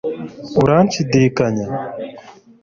uranshidikanya 0.61 1.65